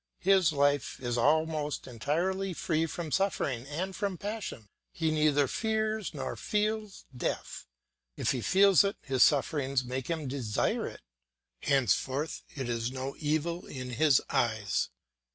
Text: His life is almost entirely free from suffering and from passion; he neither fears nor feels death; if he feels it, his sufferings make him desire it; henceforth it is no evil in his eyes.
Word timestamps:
His 0.23 0.51
life 0.51 0.99
is 0.99 1.15
almost 1.15 1.85
entirely 1.85 2.55
free 2.55 2.87
from 2.87 3.11
suffering 3.11 3.67
and 3.67 3.95
from 3.95 4.17
passion; 4.17 4.67
he 4.91 5.11
neither 5.11 5.47
fears 5.47 6.11
nor 6.11 6.35
feels 6.35 7.05
death; 7.15 7.67
if 8.17 8.31
he 8.31 8.41
feels 8.41 8.83
it, 8.83 8.97
his 9.03 9.21
sufferings 9.21 9.83
make 9.85 10.09
him 10.09 10.27
desire 10.27 10.87
it; 10.87 11.01
henceforth 11.61 12.41
it 12.55 12.67
is 12.67 12.91
no 12.91 13.15
evil 13.19 13.67
in 13.67 13.91
his 13.91 14.19
eyes. 14.31 14.89